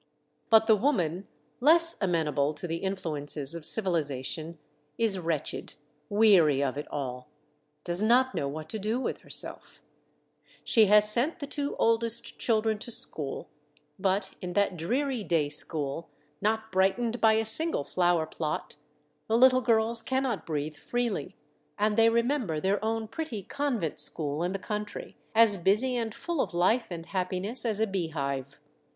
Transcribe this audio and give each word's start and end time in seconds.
But 0.49 0.65
the 0.65 0.75
woman, 0.75 1.27
less 1.59 1.95
amenable 2.01 2.53
to 2.55 2.65
the 2.65 2.77
influences 2.77 3.53
of 3.53 3.61
civiliza 3.65 4.25
tion, 4.25 4.57
is 4.97 5.19
wretched, 5.19 5.75
weary 6.09 6.63
of 6.63 6.75
it 6.75 6.87
all, 6.89 7.29
does 7.83 8.01
not 8.01 8.33
know 8.33 8.47
what 8.47 8.67
to 8.69 8.79
do 8.79 8.99
with 8.99 9.19
herself 9.19 9.83
She 10.63 10.87
has 10.87 11.07
sent 11.11 11.37
the 11.37 11.45
two 11.45 11.75
oldest 11.75 12.39
children 12.39 12.79
to 12.79 12.89
school; 12.89 13.51
but 13.99 14.33
in 14.41 14.53
that 14.53 14.75
dreary 14.75 15.23
day 15.23 15.49
school, 15.49 16.09
not 16.41 16.71
brightened 16.71 17.21
by 17.21 17.33
a 17.33 17.45
single 17.45 17.83
flower 17.83 18.25
plot, 18.25 18.77
the 19.27 19.37
little 19.37 19.61
girls 19.61 20.01
cannot 20.01 20.47
breathe 20.47 20.77
freely, 20.77 21.35
and 21.77 21.95
they 21.95 22.07
remem 22.09 22.47
ber 22.47 22.59
their 22.59 22.83
own 22.83 23.07
pretty 23.07 23.43
convent 23.43 23.99
school 23.99 24.41
in 24.41 24.51
the 24.51 24.57
country, 24.57 25.15
as 25.35 25.59
busy 25.59 25.95
and 25.95 26.15
full 26.15 26.41
of 26.41 26.55
life 26.55 26.87
and 26.89 27.05
happiness 27.05 27.65
as 27.65 27.79
a 27.79 27.85
beehive. 27.85 28.59